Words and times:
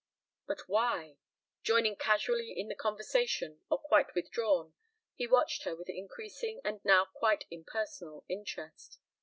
But 0.47 0.61
why? 0.65 1.17
Joining 1.61 1.95
casually 1.95 2.51
in 2.59 2.69
the 2.69 2.73
conversation, 2.75 3.61
or 3.69 3.77
quite 3.77 4.15
withdrawn, 4.15 4.73
he 5.13 5.27
watched 5.27 5.61
her 5.61 5.75
with 5.75 5.89
increasing 5.89 6.59
and 6.63 6.83
now 6.83 7.05
quite 7.13 7.45
impersonal 7.51 8.25
interest. 8.27 8.97